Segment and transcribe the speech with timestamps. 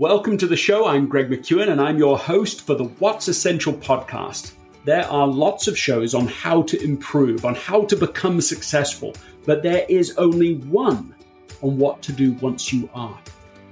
[0.00, 0.86] Welcome to the show.
[0.86, 4.52] I'm Greg McKeown and I'm your host for the What's Essential podcast.
[4.86, 9.62] There are lots of shows on how to improve, on how to become successful, but
[9.62, 11.14] there is only one
[11.60, 13.20] on what to do once you are.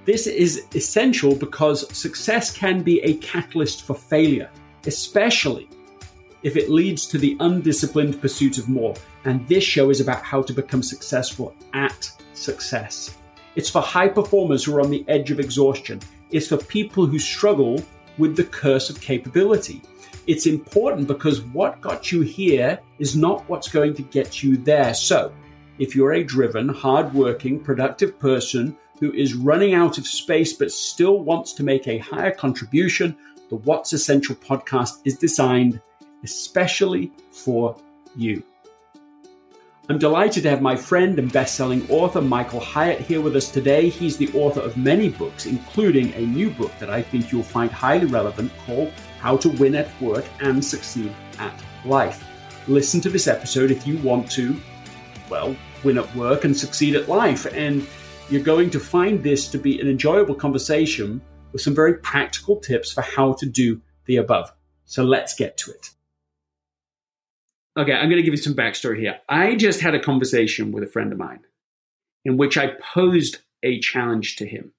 [0.04, 4.50] This is essential because success can be a catalyst for failure,
[4.84, 5.66] especially
[6.42, 8.94] if it leads to the undisciplined pursuit of more.
[9.24, 13.16] And this show is about how to become successful at success.
[13.56, 16.02] It's for high performers who are on the edge of exhaustion.
[16.30, 17.82] It's for people who struggle
[18.18, 19.82] with the curse of capability.
[20.26, 24.92] It's important because what got you here is not what's going to get you there.
[24.92, 25.32] So,
[25.78, 31.20] if you're a driven, hardworking, productive person who is running out of space but still
[31.20, 33.16] wants to make a higher contribution,
[33.48, 35.80] the What's Essential podcast is designed
[36.24, 37.76] especially for
[38.16, 38.42] you.
[39.90, 43.88] I'm delighted to have my friend and best-selling author Michael Hyatt here with us today.
[43.88, 47.70] He's the author of many books, including a new book that I think you'll find
[47.70, 52.22] highly relevant called How to Win at Work and Succeed at Life.
[52.66, 54.60] Listen to this episode if you want to,
[55.30, 57.46] well, win at work and succeed at life.
[57.46, 57.86] And
[58.28, 61.18] you're going to find this to be an enjoyable conversation
[61.52, 64.52] with some very practical tips for how to do the above.
[64.84, 65.92] So let's get to it.
[67.78, 69.20] Okay, I'm going to give you some backstory here.
[69.28, 71.40] I just had a conversation with a friend of mine
[72.24, 74.72] in which I posed a challenge to him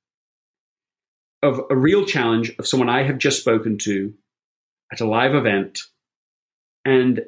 [1.42, 4.14] of a real challenge of someone I have just spoken to
[4.92, 5.80] at a live event.
[6.84, 7.22] And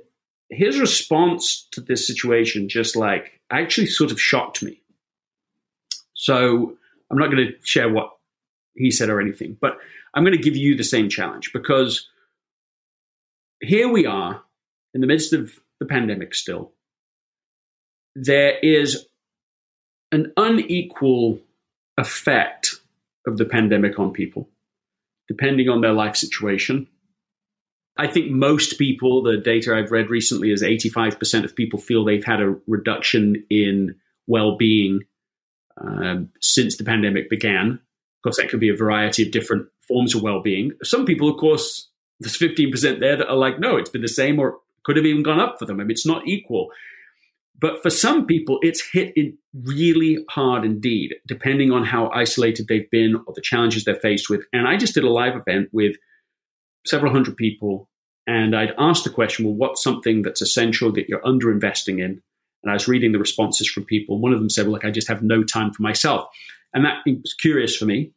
[0.50, 4.82] his response to this situation just like actually sort of shocked me.
[6.14, 6.76] So
[7.10, 8.10] I'm not going to share what
[8.76, 9.78] he said or anything, but
[10.14, 12.10] I'm going to give you the same challenge because
[13.62, 14.44] here we are
[14.94, 16.74] in the midst of the pandemic still,
[18.16, 19.08] there is
[20.12, 21.40] an unequal
[21.98, 22.76] effect
[23.26, 24.50] of the pandemic on people,
[25.28, 26.88] depending on their life situation.
[27.98, 32.24] I think most people, the data I've read recently is 85% of people feel they've
[32.24, 33.96] had a reduction in
[34.28, 35.02] well being
[35.80, 37.74] um, since the pandemic began.
[37.74, 40.72] Of course, that could be a variety of different forms of well being.
[40.84, 44.40] Some people, of course, there's 15% there that are like, no, it's been the same
[44.40, 45.80] or could have even gone up for them.
[45.80, 46.70] I mean, it's not equal.
[47.60, 52.90] But for some people, it's hit it really hard indeed, depending on how isolated they've
[52.90, 54.44] been or the challenges they're faced with.
[54.52, 55.96] And I just did a live event with
[56.88, 57.88] several hundred people,
[58.26, 62.24] and I'd asked the question, well, what's something that's essential that you're underinvesting in?
[62.64, 64.16] And I was reading the responses from people.
[64.16, 66.28] and One of them said, well, look, I just have no time for myself.
[66.74, 68.12] And that was curious for me.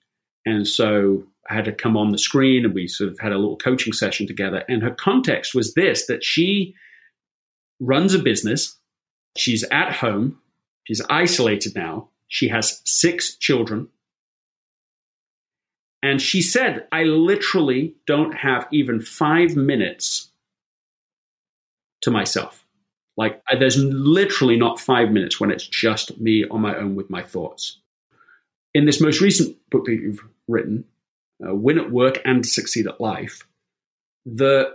[0.46, 3.56] And so had to come on the screen and we sort of had a little
[3.56, 4.64] coaching session together.
[4.68, 6.74] And her context was this that she
[7.80, 8.78] runs a business,
[9.36, 10.38] she's at home,
[10.84, 13.88] she's isolated now, she has six children.
[16.02, 20.30] And she said, I literally don't have even five minutes
[22.02, 22.64] to myself.
[23.16, 27.22] Like, there's literally not five minutes when it's just me on my own with my
[27.22, 27.78] thoughts.
[28.74, 30.84] In this most recent book that you've written,
[31.46, 33.46] uh, win at work and succeed at life,
[34.24, 34.70] the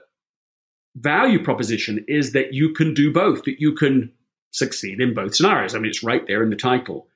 [0.96, 4.12] value proposition is that you can do both, that you can
[4.52, 5.75] succeed in both scenarios.
[5.75, 7.08] I mean, it's right there in the title.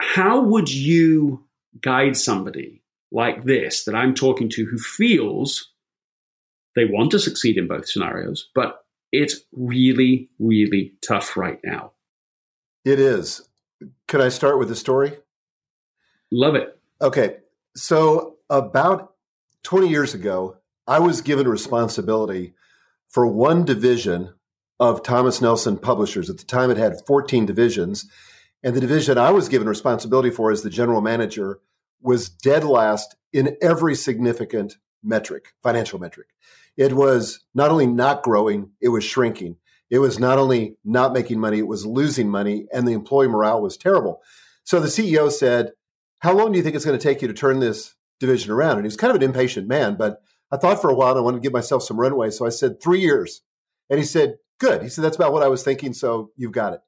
[0.00, 1.44] How would you
[1.80, 5.70] guide somebody like this that I'm talking to who feels
[6.74, 11.92] they want to succeed in both scenarios, but it's really, really tough right now?
[12.84, 13.48] It is.
[14.08, 15.16] Could I start with a story?
[16.30, 16.78] Love it.
[17.00, 17.36] Okay.
[17.76, 19.14] So about
[19.62, 20.56] 20 years ago,
[20.86, 22.54] I was given responsibility
[23.08, 24.34] for one division
[24.78, 26.28] of Thomas Nelson Publishers.
[26.28, 28.10] At the time, it had 14 divisions.
[28.62, 31.60] And the division I was given responsibility for as the general manager
[32.02, 36.28] was dead last in every significant metric, financial metric.
[36.76, 39.56] It was not only not growing, it was shrinking.
[39.90, 43.62] It was not only not making money, it was losing money, and the employee morale
[43.62, 44.22] was terrible.
[44.64, 45.72] So the CEO said,
[46.20, 48.76] How long do you think it's going to take you to turn this division around.
[48.76, 51.20] And he was kind of an impatient man, but I thought for a while I
[51.20, 52.30] wanted to give myself some runway.
[52.30, 53.42] So I said, three years.
[53.90, 54.82] And he said, good.
[54.82, 55.92] He said, that's about what I was thinking.
[55.92, 56.80] So you've got it.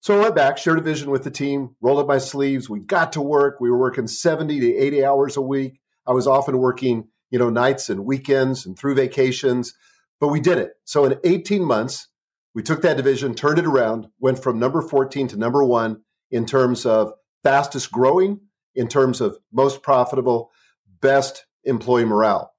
[0.00, 2.68] So I went back, shared a vision with the team, rolled up my sleeves.
[2.68, 3.58] We got to work.
[3.60, 5.80] We were working 70 to 80 hours a week.
[6.06, 9.72] I was often working, you know, nights and weekends and through vacations,
[10.20, 10.72] but we did it.
[10.84, 12.08] So in 18 months,
[12.54, 16.46] we took that division, turned it around, went from number 14 to number one in
[16.46, 17.12] terms of
[17.42, 18.40] fastest growing,
[18.74, 20.50] in terms of most profitable,
[21.00, 22.52] best employee morale.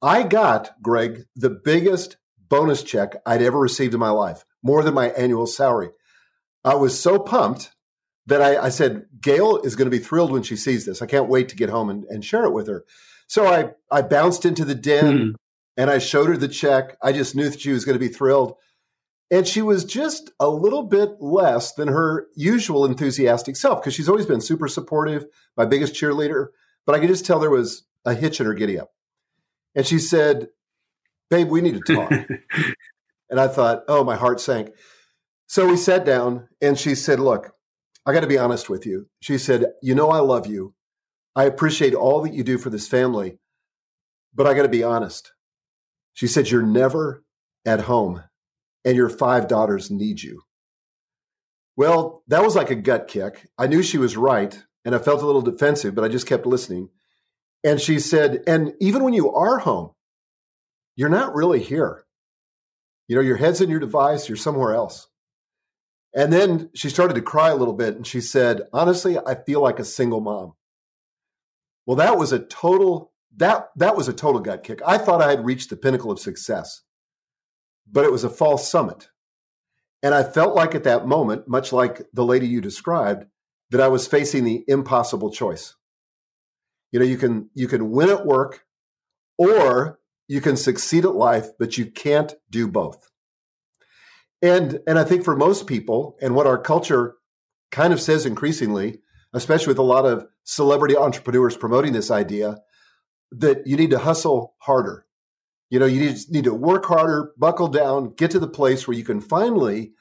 [0.00, 2.16] I got, Greg, the biggest
[2.48, 5.90] bonus check I'd ever received in my life, more than my annual salary.
[6.64, 7.72] I was so pumped
[8.26, 11.00] that I, I, said, Gail is going to be thrilled when she sees this.
[11.02, 12.84] I can't wait to get home and, and share it with her.
[13.26, 15.34] So I, I bounced into the den mm.
[15.76, 16.96] and I showed her the check.
[17.02, 18.54] I just knew that she was going to be thrilled.
[19.30, 24.08] And she was just a little bit less than her usual enthusiastic self because she's
[24.08, 25.26] always been super supportive,
[25.56, 26.48] my biggest cheerleader.
[26.88, 28.92] But I could just tell there was a hitch in her giddy up.
[29.74, 30.48] And she said,
[31.28, 32.10] Babe, we need to talk.
[33.30, 34.70] and I thought, oh, my heart sank.
[35.48, 37.52] So we sat down and she said, Look,
[38.06, 39.06] I got to be honest with you.
[39.20, 40.72] She said, You know, I love you.
[41.36, 43.36] I appreciate all that you do for this family,
[44.34, 45.34] but I got to be honest.
[46.14, 47.22] She said, You're never
[47.66, 48.22] at home
[48.86, 50.40] and your five daughters need you.
[51.76, 53.46] Well, that was like a gut kick.
[53.58, 56.46] I knew she was right and I felt a little defensive, but I just kept
[56.46, 56.90] listening.
[57.64, 59.90] And she said, and even when you are home,
[60.96, 62.04] you're not really here.
[63.08, 65.08] You know, your head's in your device, you're somewhere else.
[66.14, 69.60] And then she started to cry a little bit and she said, honestly, I feel
[69.60, 70.54] like a single mom.
[71.86, 74.80] Well, that was a total that that was a total gut kick.
[74.86, 76.82] I thought I had reached the pinnacle of success
[77.90, 79.08] but it was a false summit.
[80.02, 83.26] And I felt like at that moment, much like the lady you described,
[83.70, 85.74] that I was facing the impossible choice.
[86.92, 88.64] You know, you can you can win at work
[89.36, 93.10] or you can succeed at life, but you can't do both.
[94.40, 97.16] And and I think for most people, and what our culture
[97.70, 99.00] kind of says increasingly,
[99.32, 102.58] especially with a lot of celebrity entrepreneurs promoting this idea,
[103.32, 105.04] that you need to hustle harder.
[105.70, 109.04] You know, you need, to work harder, buckle down, get to the place where you
[109.04, 109.92] can finally,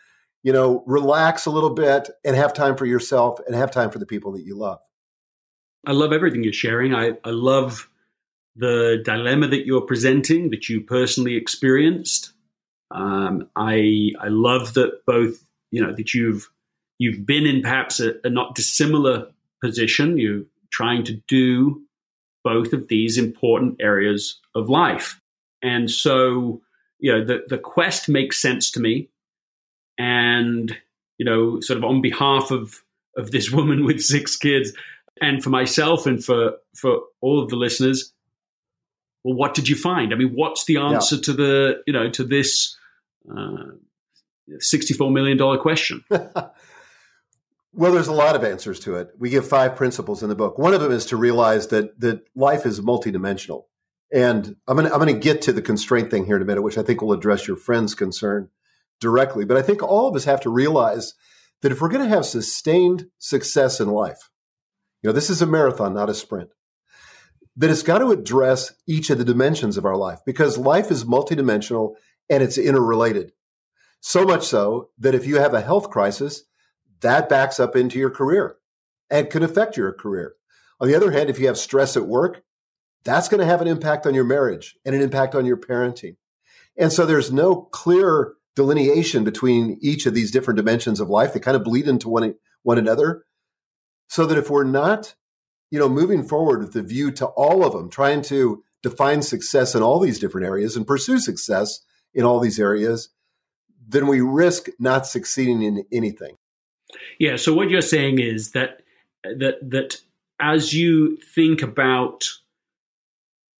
[0.47, 3.99] you know, relax a little bit and have time for yourself and have time for
[3.99, 4.79] the people that you love.
[5.85, 6.95] I love everything you're sharing.
[6.95, 7.89] I, I love
[8.55, 12.31] the dilemma that you're presenting that you personally experienced.
[12.91, 16.49] Um, I I love that both you know that you've
[16.97, 19.29] you've been in perhaps a, a not dissimilar
[19.61, 20.17] position.
[20.17, 21.81] You're trying to do
[22.45, 25.19] both of these important areas of life.
[25.61, 26.61] And so,
[26.99, 29.09] you know, the, the quest makes sense to me.
[29.97, 30.75] And,
[31.17, 32.83] you know, sort of on behalf of,
[33.15, 34.73] of this woman with six kids
[35.21, 38.13] and for myself and for, for all of the listeners,
[39.23, 40.13] well, what did you find?
[40.13, 41.21] I mean, what's the answer yeah.
[41.23, 42.77] to the, you know, to this
[43.29, 43.71] uh,
[44.49, 46.03] $64 million question?
[47.77, 49.11] Well, there's a lot of answers to it.
[49.19, 50.57] We give five principles in the book.
[50.57, 53.65] One of them is to realize that that life is multidimensional.
[54.11, 56.45] And I'm going to I'm going to get to the constraint thing here in a
[56.45, 58.49] minute, which I think will address your friend's concern
[58.99, 59.45] directly.
[59.45, 61.13] But I think all of us have to realize
[61.61, 64.29] that if we're going to have sustained success in life,
[65.01, 66.49] you know, this is a marathon, not a sprint.
[67.55, 71.05] That it's got to address each of the dimensions of our life because life is
[71.05, 71.95] multidimensional
[72.29, 73.31] and it's interrelated.
[73.99, 76.43] So much so that if you have a health crisis,
[77.01, 78.57] that backs up into your career
[79.09, 80.35] and can affect your career.
[80.79, 82.43] On the other hand, if you have stress at work,
[83.03, 86.17] that's going to have an impact on your marriage and an impact on your parenting.
[86.77, 91.31] And so there's no clear delineation between each of these different dimensions of life.
[91.31, 92.33] They kind of bleed into one,
[92.63, 93.23] one another.
[94.09, 95.13] So that if we're not,
[95.69, 99.75] you know, moving forward with the view to all of them, trying to define success
[99.75, 101.81] in all these different areas and pursue success
[102.15, 103.09] in all these areas,
[103.87, 106.35] then we risk not succeeding in anything.
[107.19, 107.35] Yeah.
[107.35, 108.81] So what you're saying is that
[109.23, 110.01] that that
[110.39, 112.23] as you think about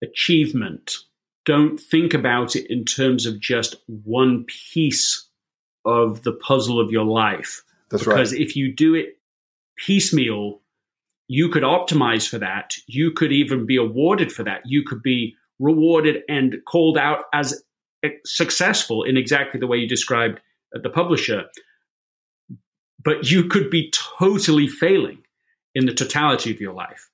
[0.01, 0.95] achievement,
[1.47, 5.29] don't think about it in terms of just one piece
[5.85, 7.63] of the puzzle of your life.
[7.89, 8.41] That's because right.
[8.41, 9.17] if you do it
[9.77, 10.59] piecemeal,
[11.29, 12.75] you could optimize for that.
[12.85, 14.61] You could even be awarded for that.
[14.65, 17.63] You could be rewarded and called out as
[18.25, 20.41] successful in exactly the way you described
[20.75, 21.45] uh, the publisher.
[23.01, 23.89] But you could be
[24.19, 25.19] totally failing
[25.73, 27.09] in the totality of your life.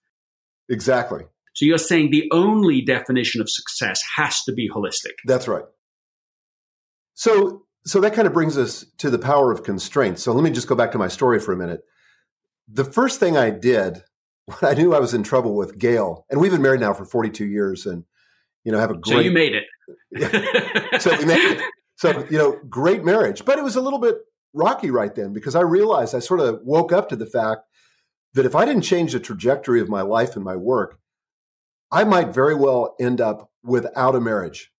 [0.69, 1.25] Exactly.
[1.53, 5.13] So you're saying the only definition of success has to be holistic.
[5.25, 5.65] That's right.
[7.13, 10.23] So so that kind of brings us to the power of constraints.
[10.23, 11.81] So let me just go back to my story for a minute.
[12.67, 14.03] The first thing I did
[14.45, 17.05] when I knew I was in trouble with Gail, and we've been married now for
[17.05, 18.03] 42 years and
[18.63, 21.01] you know have a great So you made it.
[21.01, 21.61] so we made it.
[21.95, 23.45] So, you know, great marriage.
[23.45, 24.17] But it was a little bit
[24.53, 27.61] rocky right then because I realized I sort of woke up to the fact
[28.33, 30.99] that if I didn't change the trajectory of my life and my work,
[31.93, 34.71] I might very well end up without a marriage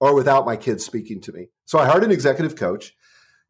[0.00, 1.46] or without my kids speaking to me.
[1.64, 2.92] So I hired an executive coach.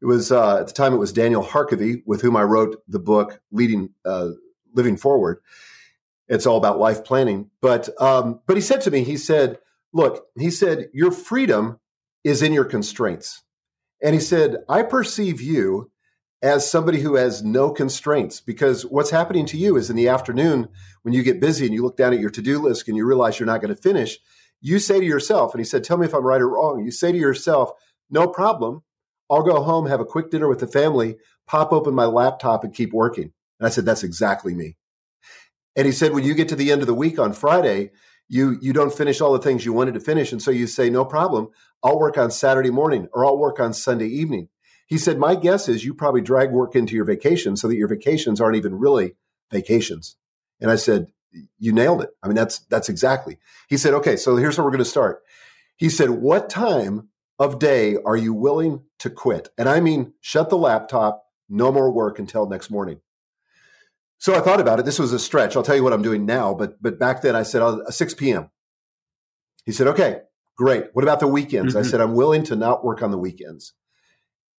[0.03, 2.99] It was uh, at the time it was Daniel Harkavy with whom I wrote the
[2.99, 4.33] book Leading uh,
[4.75, 5.39] Living Forward.
[6.29, 7.51] It's all about life planning.
[7.63, 9.61] But um, but he said to me, he said,
[9.95, 11.81] "Look," he said, "your freedom
[12.23, 13.43] is in your constraints."
[14.03, 15.91] And he said, "I perceive you
[16.43, 20.69] as somebody who has no constraints because what's happening to you is in the afternoon
[21.03, 23.39] when you get busy and you look down at your to-do list and you realize
[23.39, 24.19] you're not going to finish
[24.61, 26.91] you say to yourself and he said tell me if i'm right or wrong you
[26.91, 27.71] say to yourself
[28.11, 28.83] no problem.
[29.31, 31.17] I'll go home have a quick dinner with the family
[31.47, 33.33] pop open my laptop and keep working.
[33.59, 34.77] And i said that's exactly me.
[35.75, 37.91] And he said when you get to the end of the week on friday
[38.29, 40.91] you you don't finish all the things you wanted to finish and so you say
[40.91, 41.49] no problem.
[41.83, 44.49] I'll work on saturday morning or i'll work on sunday evening
[44.87, 47.89] he said, My guess is you probably drag work into your vacation so that your
[47.89, 49.15] vacations aren't even really
[49.51, 50.17] vacations.
[50.61, 51.09] And I said,
[51.59, 52.11] You nailed it.
[52.23, 53.39] I mean, that's that's exactly.
[53.69, 55.23] He said, Okay, so here's where we're going to start.
[55.77, 59.49] He said, What time of day are you willing to quit?
[59.59, 63.01] And I mean, shut the laptop, no more work until next morning.
[64.19, 64.87] So I thought about it.
[64.87, 65.57] This was a stretch.
[65.57, 68.15] I'll tell you what I'm doing now, but but back then I said oh, 6
[68.15, 68.51] p.m.
[69.65, 70.21] He said, "Okay,
[70.57, 70.87] great.
[70.93, 71.85] What about the weekends?" Mm-hmm.
[71.85, 73.75] I said, "I'm willing to not work on the weekends."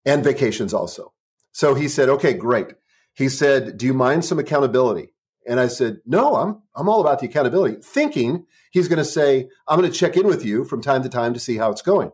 [0.07, 1.13] And vacations also.
[1.51, 2.67] So he said, okay, great.
[3.13, 5.13] He said, do you mind some accountability?
[5.47, 9.49] And I said, no, I'm, I'm all about the accountability, thinking he's going to say,
[9.67, 11.81] I'm going to check in with you from time to time to see how it's
[11.81, 12.11] going.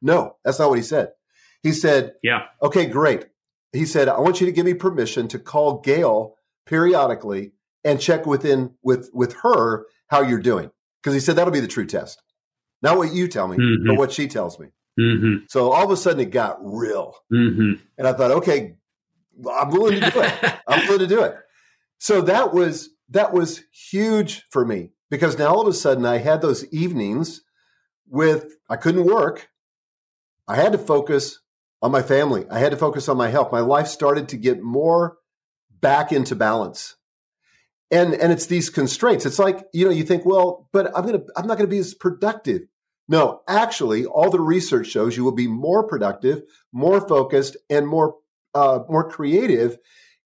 [0.00, 1.10] No, that's not what he said.
[1.62, 3.26] He said, yeah, okay, great.
[3.72, 7.52] He said, I want you to give me permission to call Gail periodically
[7.84, 10.70] and check within with, with her how you're doing.
[11.02, 12.22] Cause he said, that'll be the true test.
[12.82, 13.86] Not what you tell me, mm-hmm.
[13.86, 14.68] but what she tells me.
[14.98, 15.44] Mm-hmm.
[15.48, 17.14] So all of a sudden it got real.
[17.32, 17.82] Mm-hmm.
[17.98, 18.76] And I thought, okay,
[19.50, 20.54] I'm willing to do it.
[20.68, 21.36] I'm willing to do it.
[21.98, 26.18] So that was that was huge for me because now all of a sudden I
[26.18, 27.42] had those evenings
[28.08, 29.48] with I couldn't work.
[30.48, 31.40] I had to focus
[31.80, 32.44] on my family.
[32.50, 33.52] I had to focus on my health.
[33.52, 35.18] My life started to get more
[35.80, 36.96] back into balance.
[37.90, 39.26] And and it's these constraints.
[39.26, 41.74] It's like, you know, you think, well, but I'm going to I'm not going to
[41.74, 42.62] be as productive.
[43.08, 46.42] No, actually, all the research shows you will be more productive,
[46.72, 48.16] more focused, and more
[48.54, 49.78] uh, more creative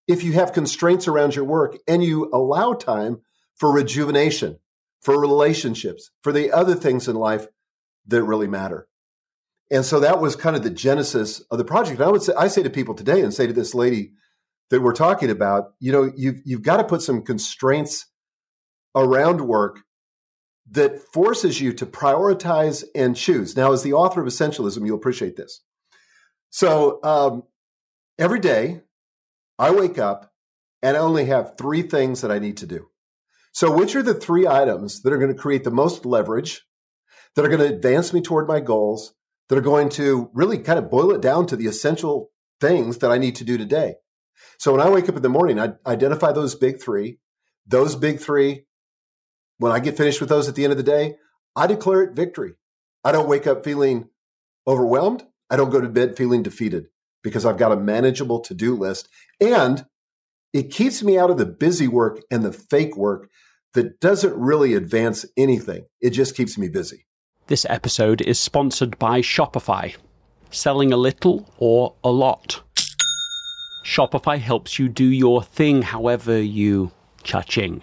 [0.08, 3.18] if you have constraints around your work and you allow time
[3.54, 4.58] for rejuvenation,
[5.00, 7.46] for relationships, for the other things in life
[8.06, 8.88] that really matter.
[9.70, 11.98] And so that was kind of the genesis of the project.
[11.98, 14.12] And I would say, I say to people today and say to this lady
[14.70, 18.06] that we're talking about, you know, you've, you've got to put some constraints
[18.94, 19.80] around work
[20.70, 23.56] that forces you to prioritize and choose.
[23.56, 25.62] Now, as the author of Essentialism, you'll appreciate this.
[26.50, 27.44] So um,
[28.18, 28.82] every day
[29.58, 30.32] I wake up
[30.82, 32.88] and I only have three things that I need to do.
[33.52, 36.66] So, which are the three items that are going to create the most leverage,
[37.34, 39.14] that are going to advance me toward my goals,
[39.48, 42.30] that are going to really kind of boil it down to the essential
[42.60, 43.94] things that I need to do today?
[44.58, 47.18] So, when I wake up in the morning, I identify those big three.
[47.66, 48.66] Those big three
[49.58, 51.16] when I get finished with those at the end of the day,
[51.54, 52.54] I declare it victory.
[53.04, 54.08] I don't wake up feeling
[54.66, 55.24] overwhelmed.
[55.48, 56.86] I don't go to bed feeling defeated
[57.22, 59.08] because I've got a manageable to do list.
[59.40, 59.86] And
[60.52, 63.28] it keeps me out of the busy work and the fake work
[63.74, 65.86] that doesn't really advance anything.
[66.00, 67.06] It just keeps me busy.
[67.46, 69.94] This episode is sponsored by Shopify.
[70.50, 72.62] Selling a little or a lot.
[73.84, 76.90] Shopify helps you do your thing however you
[77.22, 77.82] cha-ching.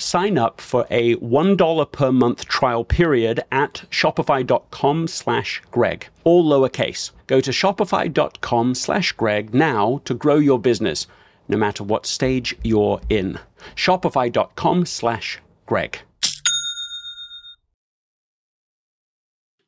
[0.00, 7.10] sign up for a $1 per month trial period at shopify.com slash greg all lowercase
[7.26, 11.06] go to shopify.com slash greg now to grow your business
[11.48, 13.38] no matter what stage you're in
[13.76, 16.00] shopify.com slash greg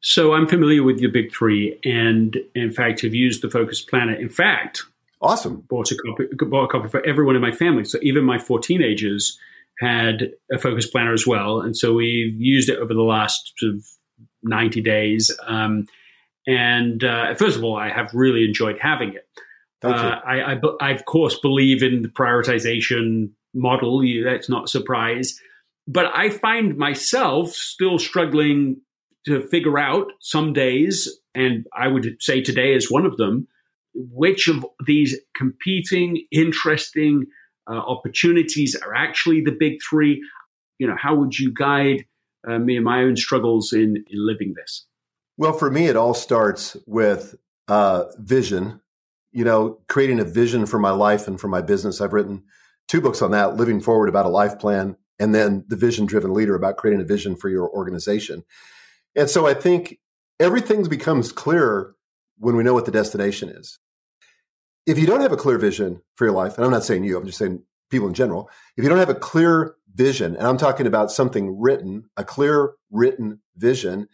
[0.05, 4.15] So I'm familiar with your big three, and in fact, have used the Focus Planner.
[4.15, 4.83] In fact,
[5.21, 5.61] awesome.
[5.69, 7.85] Bought a copy, bought a copy for everyone in my family.
[7.85, 9.39] So even my four teenagers
[9.81, 13.75] had a Focus Planner as well, and so we've used it over the last sort
[13.75, 13.85] of
[14.43, 15.31] 90 days.
[15.47, 15.87] Um,
[16.47, 19.27] and uh, first of all, I have really enjoyed having it.
[19.85, 24.03] Uh, I, I, I, of course, believe in the prioritization model.
[24.25, 25.39] That's not a surprise.
[25.89, 28.81] But I find myself still struggling
[29.27, 33.49] to figure out some days, and I would say today is one of them,
[33.95, 37.27] which of these competing, interesting
[37.71, 40.23] uh, opportunities are actually the big three.
[40.79, 42.07] You know, how would you guide
[42.49, 44.87] uh, me and my own struggles in, in living this?
[45.37, 47.37] Well, for me, it all starts with
[47.69, 48.81] uh, vision.
[49.33, 52.01] You know, creating a vision for my life and for my business.
[52.01, 52.45] I've written
[52.89, 56.35] two books on that Living Forward about a life plan, and then The Vision Driven
[56.35, 58.45] Leader about creating a vision for your organization.
[59.17, 59.99] And so I think
[60.39, 61.95] everything becomes clearer
[62.39, 63.79] when we know what the destination is.
[64.87, 67.17] If you don't have a clear vision for your life, and I'm not saying you,
[67.17, 70.59] I'm just saying people in general, if you don't have a clear vision, and I'm
[70.59, 74.09] talking about something written, a clear written vision,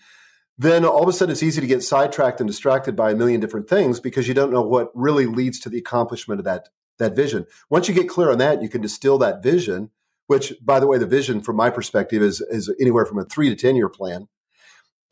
[0.59, 3.41] then all of a sudden it's easy to get sidetracked and distracted by a million
[3.41, 7.15] different things because you don't know what really leads to the accomplishment of that that
[7.15, 7.47] vision.
[7.71, 9.91] Once you get clear on that, you can distill that vision,
[10.27, 13.49] which by the way, the vision from my perspective is is anywhere from a three
[13.49, 14.27] to ten year plan.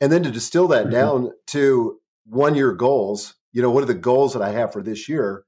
[0.01, 0.91] And then to distill that mm-hmm.
[0.91, 4.83] down to one year goals, you know, what are the goals that I have for
[4.83, 5.45] this year?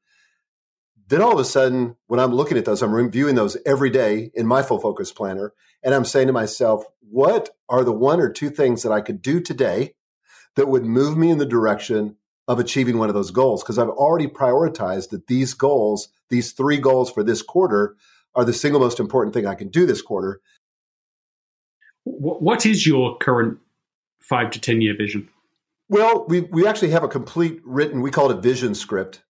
[1.10, 4.30] Then all of a sudden, when I'm looking at those, I'm reviewing those every day
[4.36, 5.54] in my full focus planner.
[5.82, 9.20] And I'm saying to myself, what are the one or two things that I could
[9.20, 9.96] do today
[10.56, 12.16] that would move me in the direction
[12.48, 13.64] of achieving one of those goals?
[13.64, 17.96] Because I've already prioritized that these goals, these three goals for this quarter,
[18.36, 20.42] are the single most important thing I can do this quarter.
[22.04, 23.58] What is your current
[24.22, 25.28] five to 10 year vision?
[25.88, 29.24] Well, we, we actually have a complete written, we call it a vision script,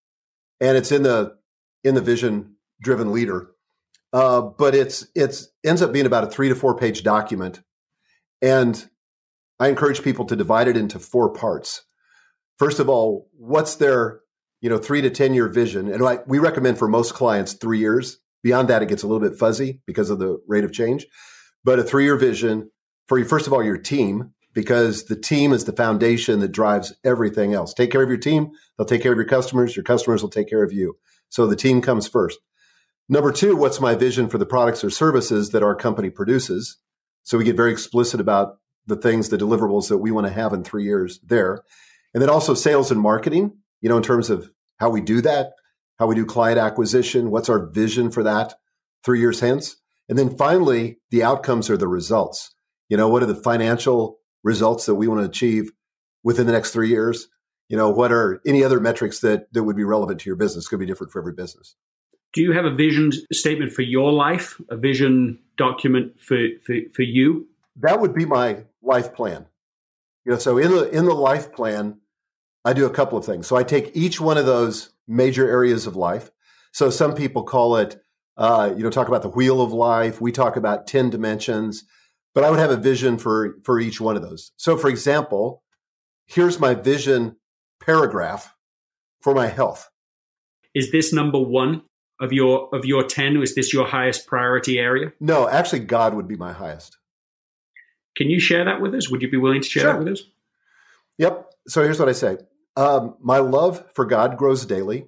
[0.59, 1.38] and it's in the
[1.83, 3.51] in the vision driven leader.
[4.11, 7.61] Uh, but it's it's ends up being about a three to four page document,
[8.41, 8.89] and
[9.59, 11.83] I encourage people to divide it into four parts.
[12.57, 14.21] First of all, what's their
[14.61, 17.79] you know three to ten year vision, and I, we recommend for most clients three
[17.79, 18.17] years.
[18.41, 21.05] Beyond that, it gets a little bit fuzzy because of the rate of change.
[21.63, 22.71] But a three year vision
[23.07, 26.93] for you, first of all, your team, because the team is the foundation that drives
[27.03, 27.73] everything else.
[27.73, 30.49] Take care of your team, they'll take care of your customers, your customers will take
[30.49, 30.97] care of you.
[31.29, 32.39] So the team comes first.
[33.07, 36.77] Number two, what's my vision for the products or services that our company produces?
[37.23, 40.53] So we get very explicit about the things, the deliverables that we want to have
[40.53, 41.63] in three years there.
[42.13, 45.53] And then also sales and marketing, you know, in terms of how we do that,
[45.97, 48.55] how we do client acquisition, what's our vision for that
[49.03, 49.75] three years hence?
[50.07, 52.53] And then finally, the outcomes are the results.
[52.89, 55.71] You know, what are the financial results that we want to achieve
[56.23, 57.27] within the next three years?
[57.69, 60.67] You know what are any other metrics that that would be relevant to your business?
[60.67, 61.75] Could be different for every business.
[62.33, 67.03] Do you have a vision statement for your life a vision document for for, for
[67.03, 67.47] you?
[67.77, 69.45] That would be my life plan.
[70.25, 71.99] You know so in the in the life plan
[72.65, 73.47] i do a couple of things.
[73.47, 76.31] So i take each one of those major areas of life.
[76.71, 78.01] So some people call it
[78.35, 80.19] uh, you know talk about the wheel of life.
[80.19, 81.85] We talk about 10 dimensions
[82.35, 84.51] but i would have a vision for for each one of those.
[84.57, 85.63] So for example
[86.25, 87.35] here's my vision
[87.89, 88.55] paragraph
[89.21, 89.89] for my health.
[90.75, 91.81] Is this number one
[92.21, 93.41] of your of your ten?
[93.41, 95.11] Is this your highest priority area?
[95.19, 96.97] No, actually, God would be my highest.
[98.15, 99.09] Can you share that with us?
[99.09, 99.93] Would you be willing to share sure.
[99.93, 100.23] that with us?
[101.17, 101.51] Yep.
[101.67, 102.37] So here's what I say:
[102.75, 105.07] um, My love for God grows daily.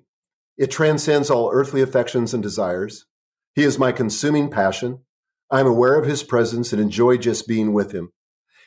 [0.58, 3.06] It transcends all earthly affections and desires.
[3.54, 5.02] He is my consuming passion.
[5.52, 8.12] I am aware of His presence and enjoy just being with Him.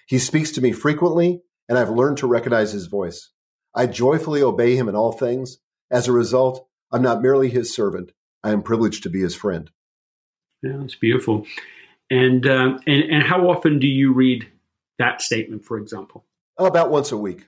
[0.06, 3.30] He speaks to me frequently, and I've learned to recognize His voice.
[3.74, 5.58] I joyfully obey him in all things.
[5.90, 9.70] As a result, I'm not merely his servant, I am privileged to be his friend.
[10.62, 11.46] Yeah, that's beautiful.
[12.10, 14.46] And, um, and, and how often do you read
[14.98, 16.24] that statement, for example?
[16.58, 17.46] About once a week.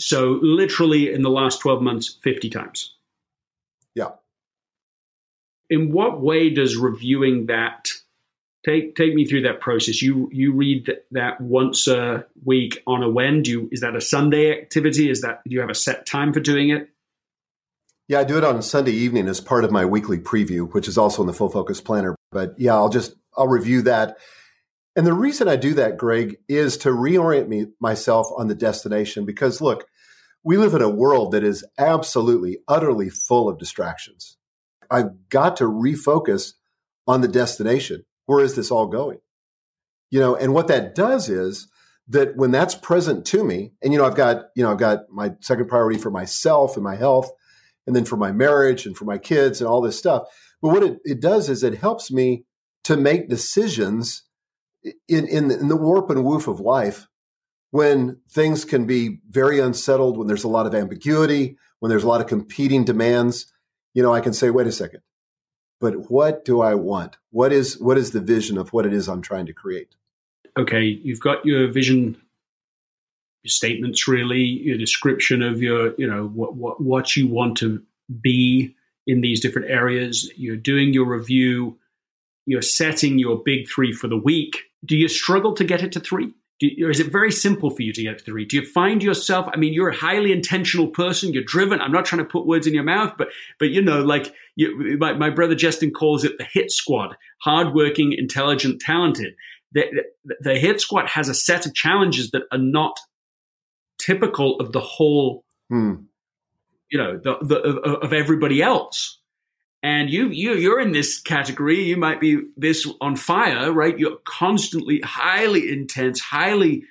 [0.00, 2.94] So, literally in the last 12 months, 50 times.
[3.94, 4.10] Yeah.
[5.70, 7.92] In what way does reviewing that
[8.68, 10.02] take take me through that process.
[10.02, 13.42] You you read that, once a week on a when?
[13.42, 15.10] Do you is that a Sunday activity?
[15.10, 16.88] Is that do you have a set time for doing it?
[18.08, 20.96] Yeah, I do it on Sunday evening as part of my weekly preview, which is
[20.96, 22.14] also in the full focus planner.
[22.32, 24.18] But yeah, I'll just I'll review that.
[24.96, 29.24] And the reason I do that, Greg, is to reorient me myself on the destination
[29.24, 29.86] because look,
[30.42, 34.36] we live in a world that is absolutely, utterly full of distractions.
[34.90, 36.54] I've got to refocus
[37.06, 39.18] on the destination where is this all going?
[40.10, 41.66] You know, and what that does is
[42.08, 45.10] that when that's present to me, and you know, I've got, you know, I've got
[45.10, 47.30] my second priority for myself and my health,
[47.86, 50.24] and then for my marriage and for my kids and all this stuff.
[50.60, 52.44] But what it, it does is it helps me
[52.84, 54.24] to make decisions
[54.82, 57.08] in, in, in the warp and woof of life
[57.70, 62.08] when things can be very unsettled, when there's a lot of ambiguity, when there's a
[62.08, 63.50] lot of competing demands.
[63.94, 65.00] You know, I can say, wait a second,
[65.80, 67.16] but what do I want?
[67.30, 69.94] What is what is the vision of what it is I'm trying to create?
[70.58, 72.16] okay, you've got your vision
[73.44, 77.80] your statements really your description of your you know what what what you want to
[78.20, 78.74] be
[79.06, 81.78] in these different areas you're doing your review
[82.46, 86.00] you're setting your big 3 for the week do you struggle to get it to
[86.00, 88.66] 3 you, or is it very simple for you to get to 3 do you
[88.66, 92.28] find yourself i mean you're a highly intentional person you're driven i'm not trying to
[92.28, 95.90] put words in your mouth but but you know like you, my, my brother justin
[95.90, 99.34] calls it the hit squad hardworking intelligent talented
[99.72, 99.84] the,
[100.40, 102.98] the hit squad has a set of challenges that are not
[103.98, 105.94] typical of the whole, hmm.
[106.90, 109.20] you know, the, the, of, of everybody else.
[109.82, 111.82] And you, you, you're in this category.
[111.84, 113.98] You might be this on fire, right?
[113.98, 116.82] You're constantly highly intense, highly,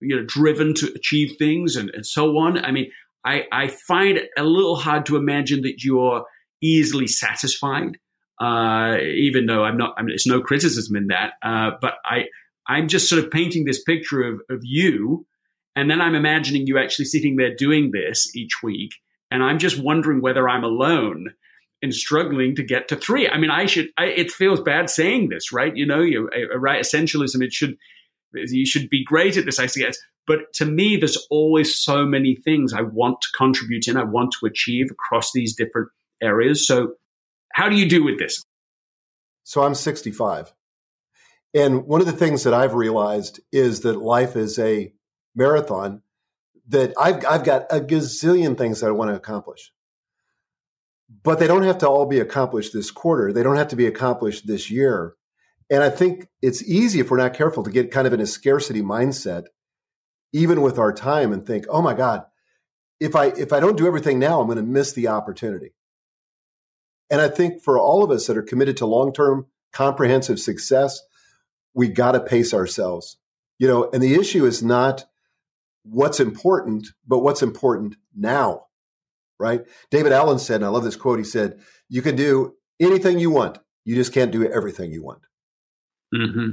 [0.00, 2.64] you know, driven to achieve things and, and so on.
[2.64, 2.90] I mean,
[3.24, 6.24] I, I find it a little hard to imagine that you're
[6.62, 7.98] easily satisfied
[8.42, 11.34] uh, even though I'm not, I mean, it's no criticism in that.
[11.42, 12.24] Uh, but I,
[12.66, 15.26] I'm just sort of painting this picture of, of you.
[15.76, 18.90] And then I'm imagining you actually sitting there doing this each week.
[19.30, 21.34] And I'm just wondering whether I'm alone
[21.82, 23.28] in struggling to get to three.
[23.28, 25.76] I mean, I should, I, it feels bad saying this, right?
[25.76, 26.82] You know, you, right?
[26.82, 27.76] Essentialism, it should,
[28.32, 29.98] you should be great at this, I guess.
[30.26, 34.32] But to me, there's always so many things I want to contribute in, I want
[34.38, 35.88] to achieve across these different
[36.22, 36.66] areas.
[36.66, 36.94] So
[37.52, 38.44] how do you do with this?
[39.42, 40.52] So I'm 65.
[41.54, 44.92] And one of the things that I've realized is that life is a
[45.34, 46.02] marathon
[46.68, 49.72] that I've, I've got a gazillion things that I want to accomplish.
[51.24, 53.32] But they don't have to all be accomplished this quarter.
[53.32, 55.14] They don't have to be accomplished this year.
[55.70, 58.26] And I think it's easy if we're not careful to get kind of in a
[58.26, 59.44] scarcity mindset,
[60.32, 62.24] even with our time and think, oh my God,
[63.00, 65.72] if I if I don't do everything now, I'm going to miss the opportunity.
[67.10, 71.00] And I think for all of us that are committed to long term comprehensive success,
[71.74, 73.18] we got to pace ourselves.
[73.58, 75.04] You know, and the issue is not
[75.84, 78.66] what's important, but what's important now,
[79.38, 79.62] right?
[79.90, 83.30] David Allen said, and I love this quote, he said, You can do anything you
[83.30, 85.20] want, you just can't do everything you want.
[86.14, 86.50] Mm-hmm.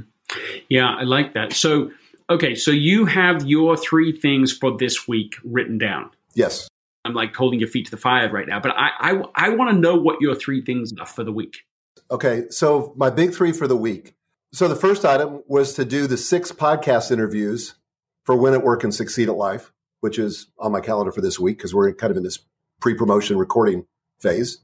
[0.68, 1.52] Yeah, I like that.
[1.52, 1.90] So,
[2.28, 6.10] okay, so you have your three things for this week written down.
[6.34, 6.68] Yes.
[7.04, 9.70] I'm like holding your feet to the fire right now, but I I, I want
[9.70, 11.64] to know what your three things are for the week.
[12.10, 14.14] Okay, so my big three for the week.
[14.52, 17.76] So the first item was to do the six podcast interviews
[18.24, 21.38] for Win at Work and Succeed at Life, which is on my calendar for this
[21.38, 22.38] week because we're kind of in this
[22.80, 23.86] pre-promotion recording
[24.18, 24.58] phase.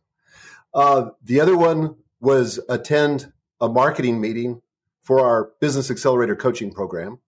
[0.75, 4.63] Uh, the other one was attend a marketing meeting
[5.03, 7.19] for our Business Accelerator coaching program.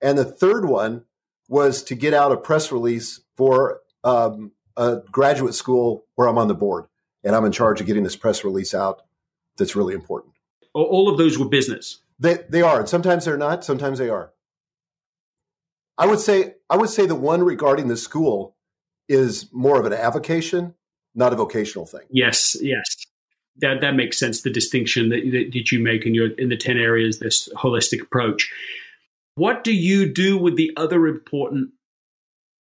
[0.00, 1.04] And the third one
[1.48, 6.48] was to get out a press release for um, a graduate school where I'm on
[6.48, 6.86] the board
[7.24, 9.02] and I'm in charge of getting this press release out.
[9.56, 10.34] That's really important.
[10.72, 12.00] All of those were business.
[12.20, 13.64] They they are, and sometimes they're not.
[13.64, 14.32] Sometimes they are.
[15.96, 18.56] I would say I would say the one regarding the school
[19.08, 20.74] is more of an avocation,
[21.14, 22.06] not a vocational thing.
[22.10, 22.84] Yes, yes,
[23.56, 24.42] that that makes sense.
[24.42, 28.50] The distinction that, that you make in your in the ten areas, this holistic approach.
[29.34, 31.70] What do you do with the other important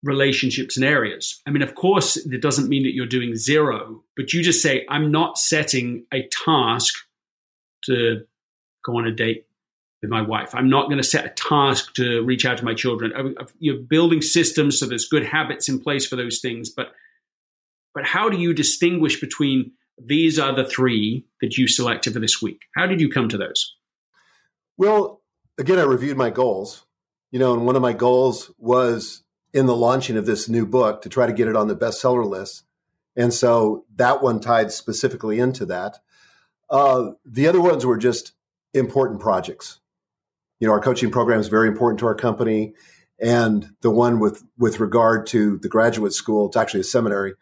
[0.04, 1.42] relationships and areas?
[1.48, 4.86] I mean, of course, it doesn't mean that you're doing zero, but you just say,
[4.88, 6.94] I'm not setting a task
[7.86, 8.26] to
[8.86, 9.47] go on a date
[10.08, 10.56] with my wife.
[10.56, 13.36] I'm not going to set a task to reach out to my children.
[13.60, 16.94] You're building systems so there's good habits in place for those things, but
[17.94, 22.42] but how do you distinguish between these are the three that you selected for this
[22.42, 22.62] week?
[22.76, 23.76] How did you come to those?
[24.78, 25.22] Well,
[25.58, 26.86] again, I reviewed my goals,
[27.32, 31.02] you know, and one of my goals was in the launching of this new book
[31.02, 32.66] to try to get it on the bestseller list.
[33.16, 35.98] And so that one tied specifically into that.
[36.70, 38.34] Uh, the other ones were just
[38.76, 39.80] important projects.
[40.60, 42.74] You know, our coaching program is very important to our company.
[43.20, 47.34] And the one with, with regard to the graduate school, it's actually a seminary.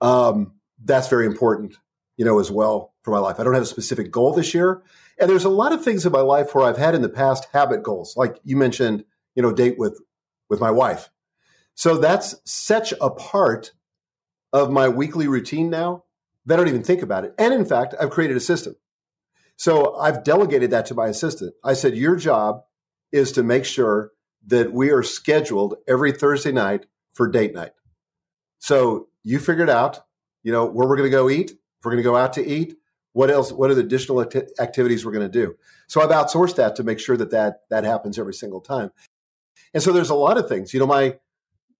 [0.00, 1.76] Um, that's very important,
[2.16, 3.38] you know, as well for my life.
[3.38, 4.82] I don't have a specific goal this year.
[5.20, 7.46] And there's a lot of things in my life where I've had in the past
[7.52, 10.00] habit goals, like you mentioned, you know, date with
[10.48, 11.10] with my wife.
[11.74, 13.72] So that's such a part
[14.52, 16.04] of my weekly routine now
[16.44, 17.34] that I don't even think about it.
[17.38, 18.76] And in fact, I've created a system.
[19.62, 21.54] So I've delegated that to my assistant.
[21.62, 22.64] I said, Your job
[23.12, 24.10] is to make sure
[24.48, 27.70] that we are scheduled every Thursday night for date night.
[28.58, 30.00] So you figured out,
[30.42, 31.52] you know, where we're going to go eat.
[31.52, 32.74] If we're going to go out to eat,
[33.12, 33.52] what else?
[33.52, 34.20] What are the additional
[34.58, 35.54] activities we're going to do?
[35.86, 38.90] So I've outsourced that to make sure that that that happens every single time.
[39.72, 40.74] And so there's a lot of things.
[40.74, 41.20] You know, my,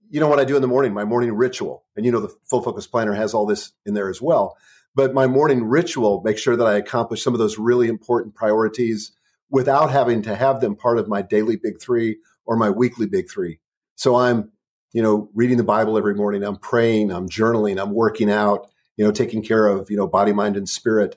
[0.09, 2.33] you know what I do in the morning, my morning ritual, and you know the
[2.45, 4.57] full focus planner has all this in there as well.
[4.95, 9.13] But my morning ritual makes sure that I accomplish some of those really important priorities
[9.51, 13.31] without having to have them part of my daily big three or my weekly big
[13.31, 13.59] three.
[13.95, 14.51] So I'm,
[14.93, 16.43] you know, reading the Bible every morning.
[16.43, 17.11] I'm praying.
[17.11, 17.81] I'm journaling.
[17.81, 18.69] I'm working out.
[18.97, 21.17] You know, taking care of you know body, mind, and spirit.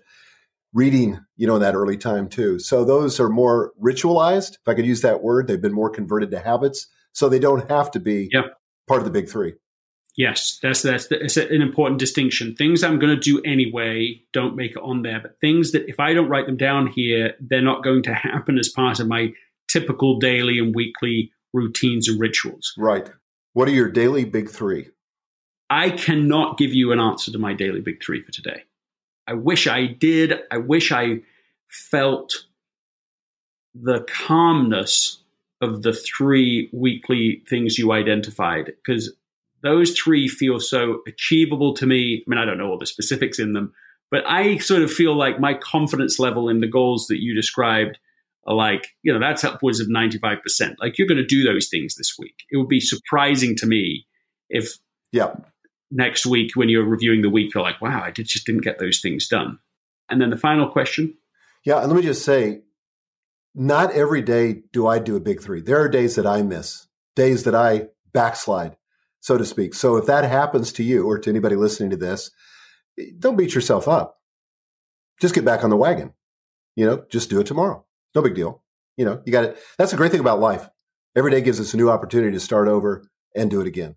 [0.73, 2.59] Reading, you know, in that early time too.
[2.59, 5.47] So those are more ritualized, if I could use that word.
[5.47, 8.57] They've been more converted to habits, so they don't have to be yep.
[8.85, 9.53] part of the big three.
[10.17, 12.55] Yes, that's that's, that's an important distinction.
[12.55, 15.99] Things I'm going to do anyway don't make it on there, but things that if
[15.99, 19.33] I don't write them down here, they're not going to happen as part of my
[19.67, 22.73] typical daily and weekly routines and rituals.
[22.77, 23.09] Right.
[23.53, 24.89] What are your daily big three?
[25.69, 28.63] I cannot give you an answer to my daily big three for today.
[29.27, 30.39] I wish I did.
[30.51, 31.21] I wish I
[31.67, 32.45] felt
[33.73, 35.21] the calmness
[35.61, 39.13] of the three weekly things you identified because
[39.65, 42.23] those three feel so achievable to me.
[42.25, 43.73] I mean, I don't know all the specifics in them,
[44.11, 47.97] but I sort of feel like my confidence level in the goals that you described
[48.45, 50.75] are like, you know, that's upwards of 95%.
[50.79, 52.35] Like you're going to do those things this week.
[52.51, 54.05] It would be surprising to me
[54.49, 54.77] if
[55.11, 55.33] yeah.
[55.89, 58.77] next week when you're reviewing the week, you're like, wow, I did, just didn't get
[58.77, 59.57] those things done.
[60.09, 61.15] And then the final question.
[61.65, 61.79] Yeah.
[61.79, 62.61] And let me just say,
[63.55, 65.61] not every day do I do a big three.
[65.61, 68.77] There are days that I miss, days that I backslide
[69.25, 69.73] so to speak.
[69.73, 72.29] So if that happens to you or to anybody listening to this,
[73.17, 74.19] don't beat yourself up.
[75.19, 76.13] Just get back on the wagon.
[76.75, 77.83] You know, just do it tomorrow.
[78.13, 78.61] No big deal.
[78.97, 79.57] You know, you got it.
[79.79, 80.69] That's the great thing about life.
[81.15, 83.95] Every day gives us a new opportunity to start over and do it again.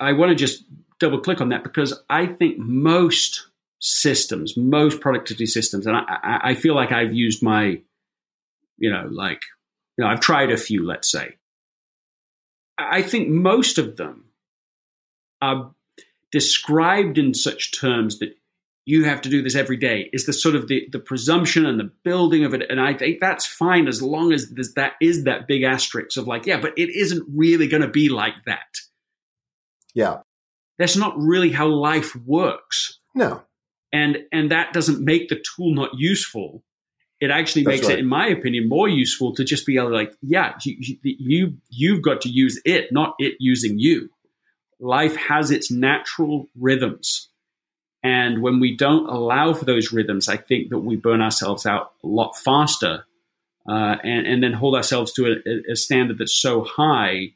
[0.00, 0.64] I want to just
[0.98, 3.48] double click on that because I think most
[3.80, 7.82] systems, most productivity systems, and I, I feel like I've used my,
[8.78, 9.42] you know, like,
[9.98, 11.34] you know, I've tried a few, let's say,
[12.78, 14.24] I think most of them
[15.40, 15.72] are
[16.32, 18.36] described in such terms that
[18.86, 20.10] you have to do this every day.
[20.12, 22.62] Is the sort of the, the presumption and the building of it.
[22.68, 26.44] And i think that's fine as long as that is that big asterisk of like
[26.46, 28.80] yeah but it isn't really going to be like that.
[29.94, 30.18] Yeah.
[30.78, 32.98] That's not really how life works.
[33.14, 33.42] No.
[33.92, 36.64] And and that doesn't make the tool not useful
[37.20, 37.98] it actually That's makes right.
[37.98, 41.56] it, in my opinion, more useful to just be able to like, yeah, you, you
[41.70, 44.10] you've got to use it, not it using you.
[44.80, 47.28] Life has its natural rhythms.
[48.02, 51.92] And when we don't allow for those rhythms, I think that we burn ourselves out
[52.02, 53.06] a lot faster
[53.68, 57.32] uh, and, and then hold ourselves to a, a, standard that's so high,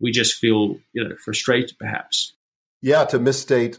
[0.00, 2.32] we just feel you know frustrated, perhaps.
[2.80, 3.78] Yeah, to misstate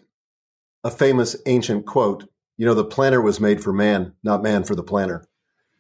[0.84, 4.76] a famous ancient quote, you know, the planner was made for man, not man for
[4.76, 5.26] the planner.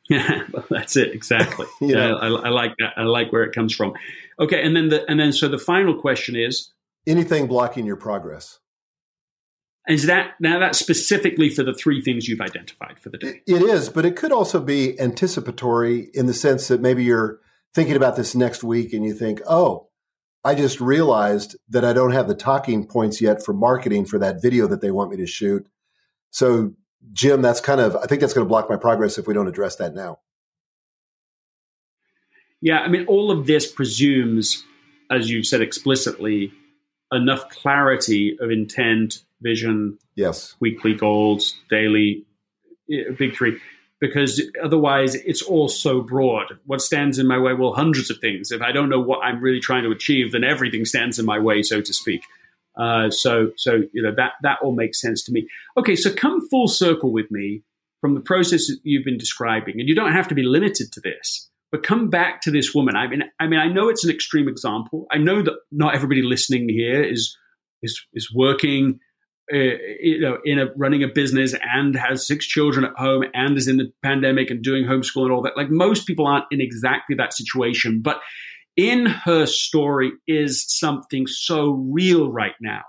[0.09, 1.67] Yeah, well, that's it exactly.
[1.81, 2.93] yeah, I, I, like that.
[2.97, 3.93] I like where it comes from.
[4.39, 6.71] Okay, and then the and then so the final question is
[7.07, 8.59] anything blocking your progress.
[9.87, 13.41] Is that now that's specifically for the three things you've identified for the day?
[13.45, 17.41] It is, but it could also be anticipatory in the sense that maybe you're
[17.73, 19.89] thinking about this next week and you think, oh,
[20.45, 24.41] I just realized that I don't have the talking points yet for marketing for that
[24.41, 25.67] video that they want me to shoot.
[26.33, 26.73] So,
[27.13, 29.47] Jim, that's kind of, I think that's going to block my progress if we don't
[29.47, 30.19] address that now.
[32.59, 34.63] Yeah, I mean, all of this presumes,
[35.11, 36.51] as you've said explicitly,
[37.11, 42.25] enough clarity of intent, vision, yes, weekly goals, daily,
[42.91, 43.59] eh, big three,
[44.01, 46.57] because otherwise it's all so broad.
[46.65, 47.53] What stands in my way?
[47.53, 48.51] Well, hundreds of things.
[48.51, 51.37] If I don't know what I'm really trying to achieve, then everything stands in my
[51.37, 52.23] way, so to speak.
[52.77, 55.47] Uh, so, so you know that that all makes sense to me.
[55.77, 57.63] Okay, so come full circle with me
[58.01, 61.01] from the process that you've been describing, and you don't have to be limited to
[61.01, 62.95] this, but come back to this woman.
[62.95, 65.05] I mean, I mean, I know it's an extreme example.
[65.11, 67.37] I know that not everybody listening here is
[67.83, 68.99] is is working,
[69.53, 73.55] uh, you know, in a running a business and has six children at home and
[73.55, 75.55] is in the pandemic and doing homeschool and all that.
[75.55, 78.19] Like most people aren't in exactly that situation, but
[78.75, 82.81] in her story is something so real right now,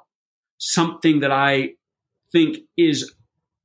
[0.58, 1.74] something that I
[2.32, 3.12] think is,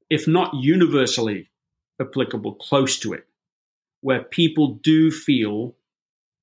[0.10, 1.49] if not universally
[1.99, 3.25] applicable, close to it,
[4.01, 5.75] where people do feel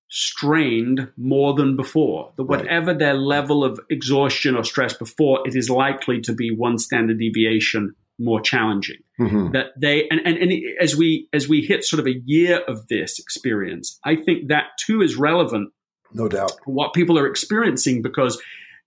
[0.08, 2.32] strained more than before.
[2.36, 2.98] That whatever right.
[2.98, 7.94] their level of exhaustion or stress before, it is likely to be one standard deviation
[8.18, 8.98] more challenging.
[9.20, 9.52] Mm-hmm.
[9.52, 12.88] That they and, and and as we as we hit sort of a year of
[12.88, 15.72] this experience, I think that too is relevant.
[16.12, 16.52] No doubt.
[16.64, 18.40] What people are experiencing because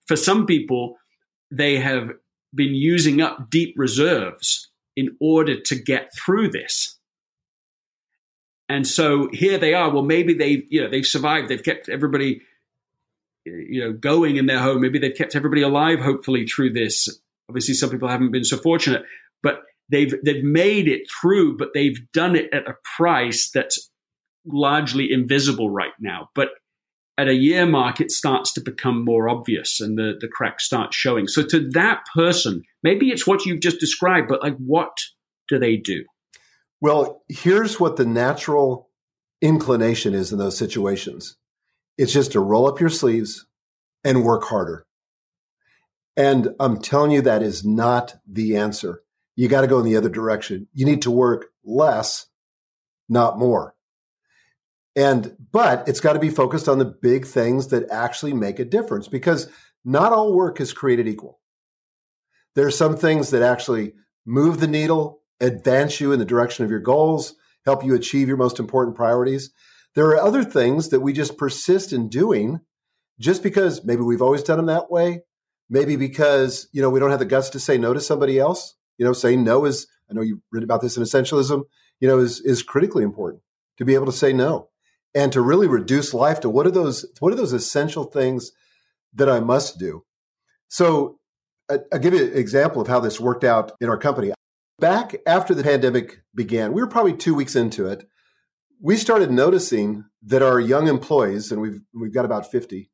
[0.07, 0.97] for some people
[1.51, 2.11] they have
[2.53, 6.97] been using up deep reserves in order to get through this.
[8.67, 9.89] And so here they are.
[9.89, 11.47] Well, maybe they've you know they've survived.
[11.49, 12.41] They've kept everybody
[13.45, 14.81] you know going in their home.
[14.81, 15.99] Maybe they've kept everybody alive.
[15.99, 17.19] Hopefully through this.
[17.49, 19.03] Obviously, some people haven't been so fortunate,
[19.43, 21.57] but they've they've made it through.
[21.57, 23.89] But they've done it at a price that's
[24.45, 26.29] largely invisible right now.
[26.35, 26.49] But
[27.19, 30.93] at a year mark, it starts to become more obvious and the, the cracks start
[30.93, 31.27] showing.
[31.27, 34.95] So to that person, maybe it's what you've just described, but like what
[35.49, 36.05] do they do?
[36.79, 38.89] Well, here's what the natural
[39.41, 41.35] inclination is in those situations.
[41.97, 43.45] It's just to roll up your sleeves
[44.05, 44.85] and work harder.
[46.19, 49.03] And I'm telling you, that is not the answer.
[49.37, 50.67] You got to go in the other direction.
[50.73, 52.25] You need to work less,
[53.07, 53.73] not more.
[54.97, 58.65] And, but it's got to be focused on the big things that actually make a
[58.65, 59.49] difference because
[59.85, 61.39] not all work is created equal.
[62.53, 63.93] There are some things that actually
[64.25, 68.35] move the needle, advance you in the direction of your goals, help you achieve your
[68.35, 69.51] most important priorities.
[69.95, 72.59] There are other things that we just persist in doing
[73.21, 75.21] just because maybe we've always done them that way.
[75.69, 78.75] Maybe because, you know, we don't have the guts to say no to somebody else.
[78.97, 81.63] You know, saying no is, I know you've written about this in essentialism,
[81.99, 83.43] you know, is, is critically important
[83.77, 84.69] to be able to say no
[85.15, 88.51] and to really reduce life to what are those what are those essential things
[89.13, 90.03] that I must do.
[90.67, 91.19] So
[91.69, 94.33] I, will give you an example of how this worked out in our company.
[94.79, 98.07] Back after the pandemic began, we were probably two weeks into it.
[98.81, 102.91] We started noticing that our young employees, and we've we've got about fifty,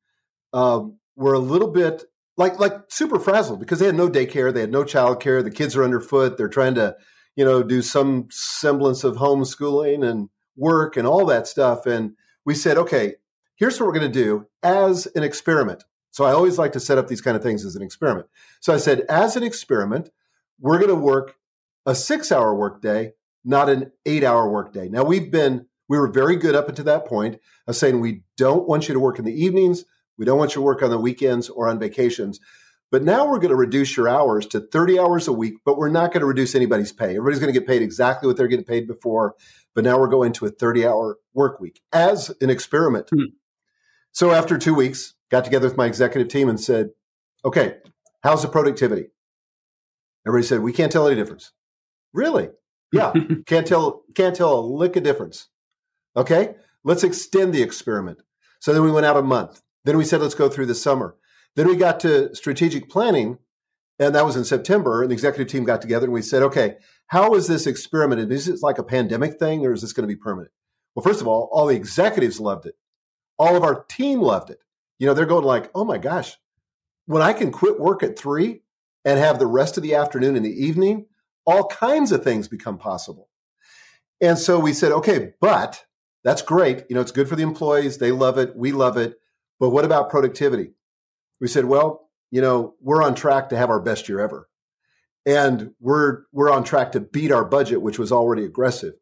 [0.53, 2.05] um, were a little bit
[2.37, 5.75] like like super frazzled because they had no daycare, they had no childcare, the kids
[5.75, 6.95] are underfoot, they're trying to,
[7.35, 11.85] you know, do some semblance of homeschooling and work and all that stuff.
[11.85, 12.13] And
[12.45, 13.15] we said, okay,
[13.55, 15.83] here's what we're going to do as an experiment.
[16.11, 18.27] So I always like to set up these kind of things as an experiment.
[18.61, 20.09] So I said, as an experiment,
[20.59, 21.35] we're going to work
[21.85, 24.87] a six hour workday, not an eight hour workday.
[24.87, 28.67] Now we've been, we were very good up until that point of saying we don't
[28.67, 29.85] want you to work in the evenings.
[30.17, 32.39] We don't want you to work on the weekends or on vacations.
[32.91, 35.89] But now we're going to reduce your hours to 30 hours a week, but we're
[35.89, 37.09] not going to reduce anybody's pay.
[37.09, 39.35] Everybody's going to get paid exactly what they're getting paid before.
[39.73, 43.07] But now we're going to a 30 hour work week as an experiment.
[43.07, 43.35] Mm-hmm.
[44.11, 46.91] So after two weeks, got together with my executive team and said,
[47.43, 47.77] okay,
[48.23, 49.07] how's the productivity?
[50.25, 51.51] Everybody said, we can't tell any difference.
[52.13, 52.49] Really?
[52.91, 53.13] Yeah.
[53.45, 55.49] can't tell, can't tell a lick of difference.
[56.15, 56.55] Okay.
[56.83, 58.19] Let's extend the experiment.
[58.61, 59.61] So then we went out a month.
[59.85, 61.15] Then we said, let's go through the summer.
[61.55, 63.37] Then we got to strategic planning,
[63.97, 65.01] and that was in September.
[65.01, 66.75] And the executive team got together and we said, okay,
[67.07, 68.31] how is this experimented?
[68.31, 70.51] Is it like a pandemic thing or is this going to be permanent?
[70.93, 72.75] Well, first of all, all the executives loved it.
[73.37, 74.59] All of our team loved it.
[74.99, 76.35] You know, they're going like, oh my gosh,
[77.05, 78.63] when I can quit work at three
[79.03, 81.05] and have the rest of the afternoon and the evening,
[81.45, 83.29] all kinds of things become possible.
[84.19, 85.85] And so we said, okay, but
[86.23, 86.85] that's great.
[86.89, 87.97] You know, it's good for the employees.
[87.97, 88.55] They love it.
[88.55, 89.19] We love it.
[89.59, 90.71] But what about productivity?
[91.39, 94.49] We said, well, you know, we're on track to have our best year ever
[95.25, 98.93] and we're we're on track to beat our budget, which was already aggressive.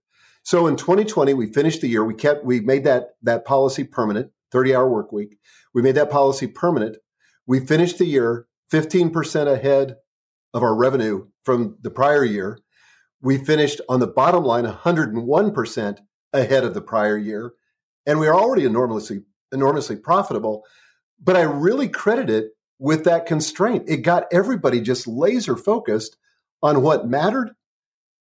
[0.43, 2.03] So in 2020, we finished the year.
[2.03, 5.37] We kept we made that that policy permanent, 30 hour work week.
[5.73, 6.97] We made that policy permanent.
[7.45, 9.97] We finished the year 15% ahead
[10.53, 12.59] of our revenue from the prior year.
[13.21, 15.97] We finished on the bottom line 101%
[16.31, 17.53] ahead of the prior year.
[18.05, 19.21] And we are already enormously,
[19.53, 20.63] enormously profitable.
[21.21, 23.85] But I really credit it with that constraint.
[23.87, 26.17] It got everybody just laser focused
[26.61, 27.51] on what mattered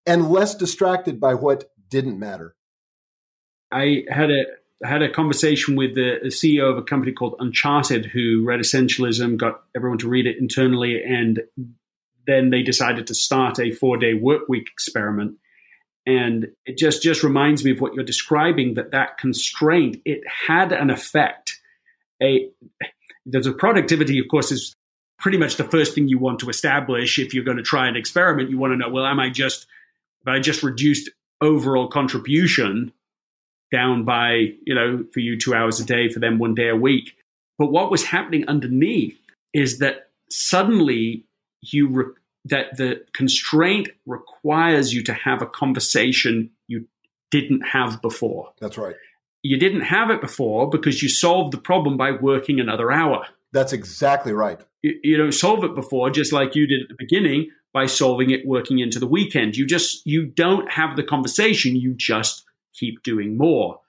[0.07, 2.55] and less distracted by what didn't matter.
[3.71, 4.45] I had a
[4.85, 9.63] had a conversation with the, CEO of a company called Uncharted who read Essentialism, got
[9.77, 11.41] everyone to read it internally, and
[12.27, 15.37] then they decided to start a four day work week experiment.
[16.05, 20.73] And it just just reminds me of what you're describing that that constraint it had
[20.73, 21.61] an effect.
[22.23, 22.49] A
[23.25, 24.75] there's a productivity, of course, is
[25.19, 27.97] pretty much the first thing you want to establish if you're going to try an
[27.97, 28.51] experiment.
[28.51, 29.67] You want to know, well, am I just,
[30.27, 31.09] have I just reduced
[31.41, 32.93] overall contribution
[33.71, 36.77] down by, you know, for you two hours a day, for them one day a
[36.77, 37.17] week?
[37.59, 39.17] But what was happening underneath
[39.55, 41.25] is that suddenly
[41.61, 42.13] you, re-
[42.45, 46.87] that the constraint requires you to have a conversation you
[47.31, 48.53] didn't have before.
[48.61, 48.97] That's right
[49.43, 53.27] you didn't have it before because you solved the problem by working another hour.
[53.53, 54.61] That's exactly right.
[54.83, 58.31] You, you don't solve it before, just like you did at the beginning, by solving
[58.31, 59.57] it working into the weekend.
[59.57, 63.81] You just you don't have the conversation, you just keep doing more.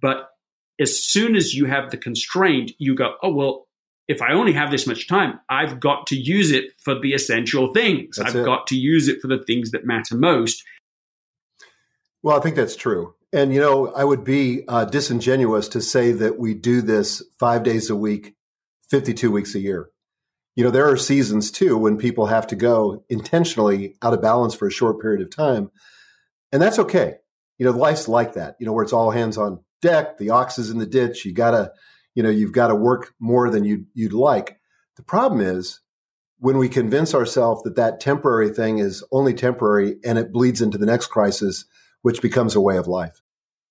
[0.00, 0.30] But
[0.80, 3.67] as soon as you have the constraint, you go, "Oh, well,
[4.08, 7.72] if I only have this much time, I've got to use it for the essential
[7.72, 8.16] things.
[8.16, 8.44] That's I've it.
[8.44, 10.64] got to use it for the things that matter most."
[12.22, 13.14] Well, I think that's true.
[13.32, 17.62] And, you know, I would be uh, disingenuous to say that we do this five
[17.62, 18.34] days a week,
[18.90, 19.90] 52 weeks a year.
[20.56, 24.54] You know, there are seasons too when people have to go intentionally out of balance
[24.54, 25.70] for a short period of time.
[26.50, 27.16] And that's okay.
[27.58, 30.58] You know, life's like that, you know, where it's all hands on deck, the ox
[30.58, 31.24] is in the ditch.
[31.24, 31.72] You gotta,
[32.18, 34.58] you know, you've got to work more than you'd, you'd like.
[34.96, 35.78] The problem is
[36.40, 40.78] when we convince ourselves that that temporary thing is only temporary and it bleeds into
[40.78, 41.64] the next crisis,
[42.02, 43.22] which becomes a way of life.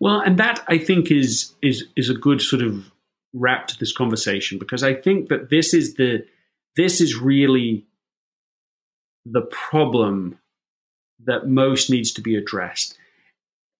[0.00, 2.90] Well, and that I think is is is a good sort of
[3.32, 6.24] wrap to this conversation because I think that this is the
[6.76, 7.86] this is really
[9.26, 10.38] the problem
[11.24, 12.96] that most needs to be addressed.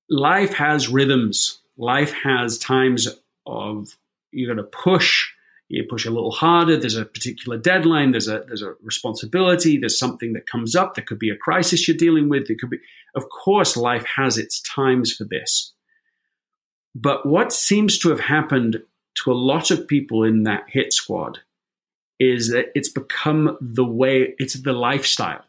[0.09, 1.61] Life has rhythms.
[1.76, 3.09] Life has times
[3.46, 3.96] of
[4.32, 5.30] you're going to push.
[5.68, 6.76] You push a little harder.
[6.76, 8.11] There's a particular deadline.
[8.11, 9.78] There's a there's a responsibility.
[9.78, 10.94] There's something that comes up.
[10.94, 12.46] There could be a crisis you're dealing with.
[12.46, 12.78] There could be
[13.14, 15.72] of course life has its times for this
[16.95, 18.82] but what seems to have happened
[19.22, 21.40] to a lot of people in that hit squad
[22.20, 25.45] is that it's become the way it's the lifestyle.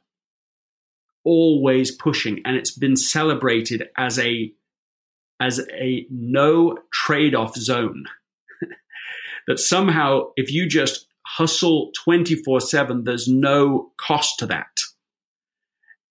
[1.24, 4.52] Always pushing and it's been celebrated as a
[5.40, 8.06] as a no trade-off zone.
[9.48, 14.80] That somehow if you just hustle 24 7 there's no cost to that.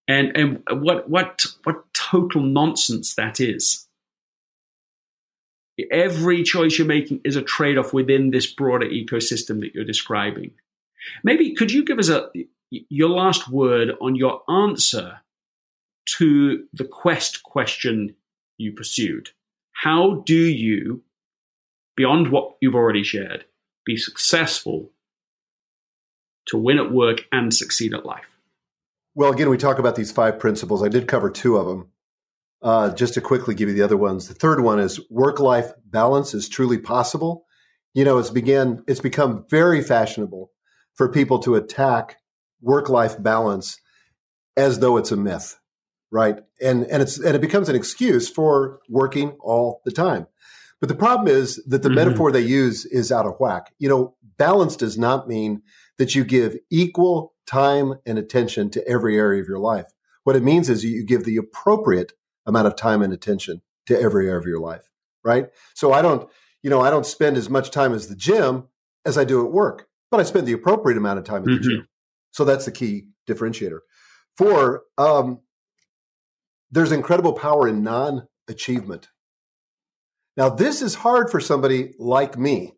[0.07, 3.85] And and what what what total nonsense that is
[5.91, 10.51] every choice you're making is a trade-off within this broader ecosystem that you're describing
[11.23, 12.29] maybe could you give us a
[12.71, 15.19] your last word on your answer
[16.05, 18.15] to the quest question
[18.57, 19.29] you pursued
[19.73, 21.03] how do you
[21.95, 23.45] beyond what you've already shared,
[23.85, 24.91] be successful
[26.47, 28.25] to win at work and succeed at life?
[29.15, 30.83] Well, again, we talk about these five principles.
[30.83, 31.89] I did cover two of them.
[32.61, 34.27] Uh, just to quickly give you the other ones.
[34.27, 37.45] The third one is work life balance is truly possible.
[37.93, 40.49] You know, it's began it's become very fashionable
[40.95, 42.17] for people to attack
[42.61, 43.79] work life balance
[44.57, 45.59] as though it's a myth,
[46.11, 46.39] right?
[46.61, 50.27] And and it's and it becomes an excuse for working all the time.
[50.79, 51.95] But the problem is that the mm-hmm.
[51.95, 53.73] metaphor they use is out of whack.
[53.79, 55.61] You know, balance does not mean
[55.97, 59.87] that you give equal time and attention to every area of your life.
[60.23, 62.13] What it means is you give the appropriate
[62.45, 64.89] amount of time and attention to every area of your life,
[65.23, 65.49] right?
[65.73, 66.29] So I don't,
[66.63, 68.67] you know, I don't spend as much time as the gym
[69.05, 71.63] as I do at work, but I spend the appropriate amount of time at mm-hmm.
[71.63, 71.87] the gym.
[72.31, 73.79] So that's the key differentiator.
[74.37, 75.39] Four, um,
[76.71, 79.07] there's incredible power in non achievement.
[80.37, 82.73] Now, this is hard for somebody like me,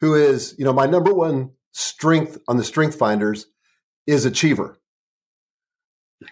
[0.00, 3.46] who is, you know, my number one strength on the strength finders
[4.06, 4.78] is achiever.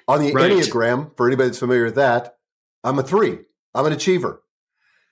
[0.07, 0.53] On the right.
[0.53, 2.37] Enneagram, for anybody that's familiar with that,
[2.85, 3.39] I'm a three.
[3.75, 4.43] I'm an achiever.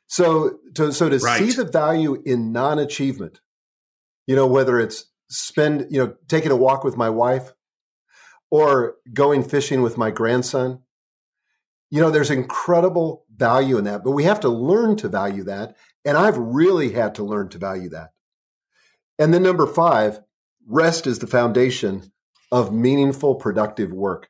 [0.07, 1.39] So to so to right.
[1.39, 3.41] see the value in non-achievement,
[4.27, 7.53] you know, whether it's spend, you know, taking a walk with my wife
[8.51, 10.81] or going fishing with my grandson,
[11.91, 15.77] you know, there's incredible value in that, but we have to learn to value that.
[16.05, 18.11] And I've really had to learn to value that.
[19.19, 20.21] And then number five,
[20.67, 22.13] rest is the foundation
[22.51, 24.29] of meaningful, productive work.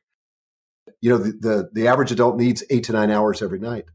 [1.01, 3.85] You know, the, the, the average adult needs eight to nine hours every night.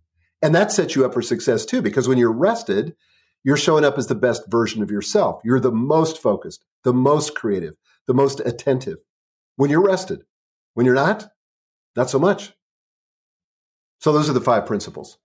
[0.42, 2.94] And that sets you up for success too, because when you're rested,
[3.44, 5.40] you're showing up as the best version of yourself.
[5.44, 7.74] You're the most focused, the most creative,
[8.06, 8.98] the most attentive
[9.56, 10.24] when you're rested.
[10.74, 11.28] When you're not,
[11.94, 12.52] not so much.
[14.00, 15.18] So those are the five principles.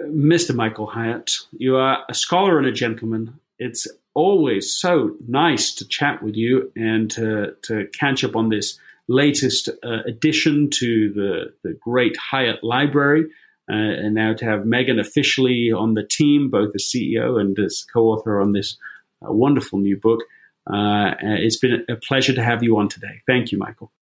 [0.00, 0.54] Mr.
[0.54, 3.38] Michael Hyatt, you are a scholar and a gentleman.
[3.58, 8.78] It's always so nice to chat with you and to, to catch up on this
[9.10, 13.26] latest uh, addition to the, the great Hyatt Library.
[13.70, 17.84] Uh, and now to have Megan officially on the team, both as CEO and as
[17.92, 18.76] co author on this
[19.22, 20.20] uh, wonderful new book.
[20.66, 23.22] Uh, it's been a pleasure to have you on today.
[23.26, 23.92] Thank you, Michael.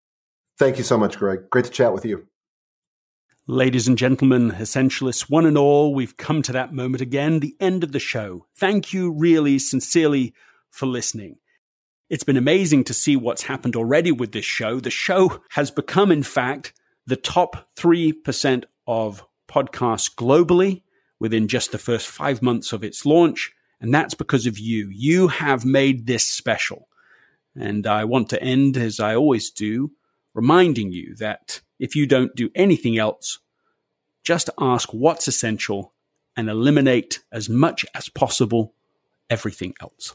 [0.58, 1.50] Thank you so much, Greg.
[1.50, 2.26] Great to chat with you.
[3.46, 7.84] Ladies and gentlemen, essentialists, one and all, we've come to that moment again, the end
[7.84, 8.46] of the show.
[8.56, 10.34] Thank you really sincerely
[10.70, 11.38] for listening.
[12.08, 14.80] It's been amazing to see what's happened already with this show.
[14.80, 16.72] The show has become, in fact,
[17.06, 20.82] the top 3% of podcasts globally
[21.18, 23.52] within just the first five months of its launch.
[23.80, 24.88] And that's because of you.
[24.90, 26.88] You have made this special.
[27.54, 29.92] And I want to end, as I always do,
[30.32, 33.38] reminding you that if you don't do anything else,
[34.22, 35.92] just ask what's essential
[36.36, 38.74] and eliminate as much as possible
[39.28, 40.14] everything else.